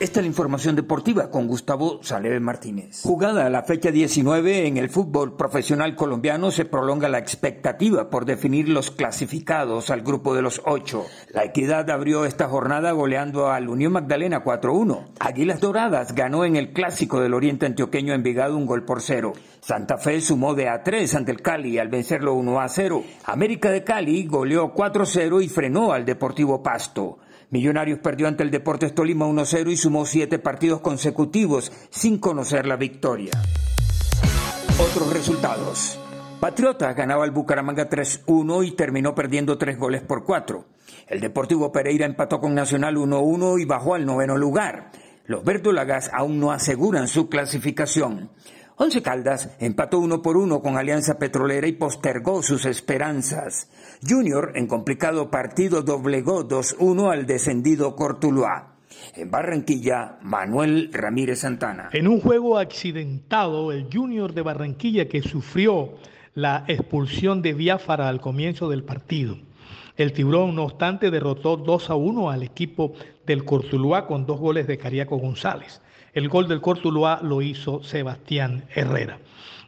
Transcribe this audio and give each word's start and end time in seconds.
Esta 0.00 0.20
es 0.20 0.26
la 0.26 0.28
información 0.28 0.76
deportiva 0.76 1.28
con 1.28 1.48
Gustavo 1.48 1.98
Saleve 2.04 2.38
Martínez. 2.38 3.02
Jugada 3.02 3.46
a 3.46 3.50
la 3.50 3.64
fecha 3.64 3.90
19 3.90 4.68
en 4.68 4.76
el 4.76 4.90
fútbol 4.90 5.36
profesional 5.36 5.96
colombiano 5.96 6.52
se 6.52 6.64
prolonga 6.64 7.08
la 7.08 7.18
expectativa 7.18 8.08
por 8.08 8.24
definir 8.24 8.68
los 8.68 8.92
clasificados 8.92 9.90
al 9.90 10.02
grupo 10.02 10.36
de 10.36 10.42
los 10.42 10.62
ocho. 10.64 11.04
La 11.34 11.42
Equidad 11.42 11.90
abrió 11.90 12.26
esta 12.26 12.46
jornada 12.46 12.92
goleando 12.92 13.50
al 13.50 13.68
Unión 13.68 13.92
Magdalena 13.92 14.44
4-1. 14.44 15.14
Águilas 15.18 15.58
Doradas 15.58 16.14
ganó 16.14 16.44
en 16.44 16.54
el 16.54 16.72
clásico 16.72 17.20
del 17.20 17.34
Oriente 17.34 17.66
Antioqueño 17.66 18.14
Envigado 18.14 18.56
un 18.56 18.66
gol 18.66 18.84
por 18.84 19.02
cero. 19.02 19.32
Santa 19.58 19.98
Fe 19.98 20.20
sumó 20.20 20.54
de 20.54 20.68
a 20.68 20.84
3 20.84 21.12
ante 21.16 21.32
el 21.32 21.42
Cali 21.42 21.76
al 21.76 21.88
vencerlo 21.88 22.34
1 22.34 22.60
a 22.60 22.68
0. 22.68 23.02
América 23.24 23.72
de 23.72 23.82
Cali 23.82 24.28
goleó 24.28 24.72
4-0 24.72 25.42
y 25.42 25.48
frenó 25.48 25.90
al 25.90 26.04
Deportivo 26.04 26.62
Pasto. 26.62 27.18
Millonarios 27.50 28.00
perdió 28.00 28.28
ante 28.28 28.42
el 28.42 28.50
Deportes 28.50 28.94
Tolima 28.94 29.26
1-0 29.26 29.72
y 29.72 29.76
sumó 29.88 30.04
siete 30.04 30.38
partidos 30.38 30.82
consecutivos 30.82 31.72
sin 31.88 32.18
conocer 32.18 32.66
la 32.66 32.76
victoria. 32.76 33.30
Otros 34.78 35.10
resultados. 35.10 35.98
Patriotas 36.40 36.94
ganaba 36.94 37.24
al 37.24 37.30
Bucaramanga 37.30 37.88
3-1 37.88 38.66
y 38.66 38.72
terminó 38.72 39.14
perdiendo 39.14 39.56
tres 39.56 39.78
goles 39.78 40.02
por 40.02 40.24
cuatro. 40.24 40.66
El 41.06 41.20
Deportivo 41.20 41.72
Pereira 41.72 42.04
empató 42.04 42.38
con 42.38 42.54
Nacional 42.54 42.96
1-1 42.96 43.62
y 43.62 43.64
bajó 43.64 43.94
al 43.94 44.04
noveno 44.04 44.36
lugar. 44.36 44.90
Los 45.24 45.42
verdolagas 45.42 46.10
aún 46.12 46.38
no 46.38 46.52
aseguran 46.52 47.08
su 47.08 47.30
clasificación. 47.30 48.30
Once 48.76 49.00
Caldas 49.00 49.56
empató 49.58 50.00
uno 50.00 50.20
por 50.20 50.36
uno 50.36 50.60
con 50.60 50.76
Alianza 50.76 51.18
Petrolera 51.18 51.66
y 51.66 51.72
postergó 51.72 52.42
sus 52.42 52.66
esperanzas. 52.66 53.70
Junior, 54.06 54.52
en 54.54 54.66
complicado 54.66 55.30
partido, 55.30 55.80
doblegó 55.80 56.46
2-1 56.46 57.10
al 57.10 57.26
descendido 57.26 57.96
Cortuluá. 57.96 58.74
En 59.14 59.30
Barranquilla, 59.30 60.18
Manuel 60.22 60.90
Ramírez 60.92 61.40
Santana. 61.40 61.90
En 61.92 62.08
un 62.08 62.20
juego 62.20 62.58
accidentado, 62.58 63.72
el 63.72 63.88
Junior 63.92 64.32
de 64.32 64.42
Barranquilla 64.42 65.08
que 65.08 65.22
sufrió 65.22 65.94
la 66.34 66.64
expulsión 66.68 67.42
de 67.42 67.54
Biafara 67.54 68.08
al 68.08 68.20
comienzo 68.20 68.68
del 68.68 68.84
partido. 68.84 69.36
El 69.96 70.12
Tiburón, 70.12 70.54
no 70.54 70.64
obstante, 70.64 71.10
derrotó 71.10 71.56
2 71.56 71.90
a 71.90 71.96
1 71.96 72.30
al 72.30 72.44
equipo 72.44 72.92
del 73.26 73.44
Cortuluá 73.44 74.06
con 74.06 74.26
dos 74.26 74.38
goles 74.38 74.68
de 74.68 74.78
Cariaco 74.78 75.16
González. 75.16 75.82
El 76.18 76.28
gol 76.28 76.48
del 76.48 76.60
Cortuluá 76.60 77.20
lo 77.22 77.42
hizo 77.42 77.80
Sebastián 77.84 78.64
Herrera. 78.74 79.20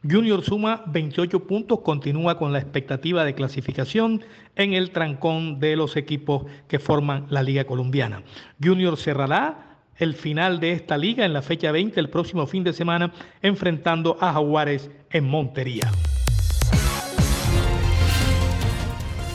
Junior 0.03 0.43
suma 0.43 0.83
28 0.85 1.47
puntos, 1.47 1.79
continúa 1.83 2.39
con 2.39 2.53
la 2.53 2.59
expectativa 2.59 3.25
de 3.25 3.37
clasificación 3.37 4.25
en 4.57 4.73
el 4.73 4.91
trancón 4.91 5.61
de 5.61 5.77
los 5.77 5.97
equipos 5.97 6.47
que 6.67 6.81
forman 6.81 7.27
la 7.31 7.45
Liga 7.45 7.63
Colombiana. 7.67 8.25
Junior 8.61 8.97
cerrará 8.97 9.79
el 9.97 10.15
final 10.15 10.59
de 10.59 10.73
esta 10.73 10.99
liga 10.99 11.25
en 11.25 11.35
la 11.35 11.43
fecha 11.43 11.71
20 11.71 12.01
el 12.01 12.11
próximo 12.11 12.45
fin 12.49 12.65
de 12.65 12.73
semana 12.73 13.13
enfrentando 13.43 14.19
a 14.21 14.33
Jaguares 14.33 14.91
en 15.11 15.29
Montería. 15.29 15.89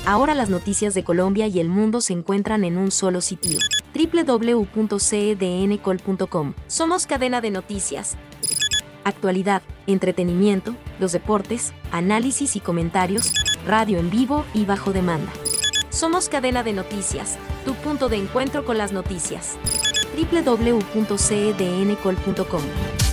Ahora 0.05 0.35
las 0.35 0.51
noticias 0.51 0.93
de 0.93 1.03
Colombia 1.03 1.47
y 1.47 1.59
el 1.59 1.67
mundo 1.67 1.99
se 1.99 2.13
encuentran 2.13 2.63
en 2.63 2.77
un 2.77 2.91
solo 2.91 3.21
sitio 3.21 3.57
www.cdncol.com. 3.95 6.53
Somos 6.67 7.07
cadena 7.07 7.41
de 7.41 7.49
noticias. 7.49 8.15
Actualidad, 9.03 9.63
entretenimiento, 9.87 10.75
los 10.99 11.11
deportes, 11.11 11.73
análisis 11.91 12.55
y 12.55 12.59
comentarios, 12.59 13.33
radio 13.65 13.97
en 13.97 14.11
vivo 14.11 14.45
y 14.53 14.65
bajo 14.65 14.93
demanda. 14.93 15.31
Somos 15.89 16.29
cadena 16.29 16.61
de 16.61 16.73
noticias, 16.73 17.39
tu 17.65 17.73
punto 17.73 18.07
de 18.07 18.17
encuentro 18.17 18.63
con 18.63 18.77
las 18.77 18.91
noticias. 18.91 19.57
www.cdncol.com. 20.15 23.04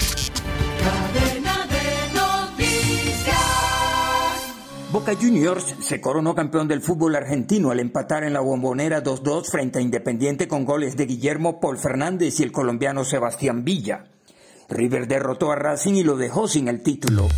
Boca 4.93 5.15
Juniors 5.19 5.75
se 5.81 6.03
coronó 6.03 6.35
campeón 6.35 6.69
del 6.69 6.83
fútbol 6.83 7.17
argentino 7.17 7.71
al 7.71 7.81
empatar 7.81 8.25
en 8.25 8.35
la 8.35 8.41
bombonera 8.41 9.03
2-2 9.03 9.47
frente 9.51 9.79
a 9.79 9.83
Independiente 9.83 10.47
con 10.47 10.67
goles 10.67 10.99
de 10.99 11.07
Guillermo 11.07 11.61
Paul 11.61 11.79
Fernández 11.79 12.39
y 12.39 12.43
el 12.43 12.53
colombiano 12.53 13.03
Sebastián 13.03 13.65
Villa. 13.65 14.05
River 14.69 15.09
derrotó 15.09 15.51
a 15.51 15.57
Racing 15.57 15.95
y 15.95 16.03
lo 16.03 16.19
dejó 16.19 16.47
sin 16.47 16.69
el 16.69 16.83
título. 16.83 17.29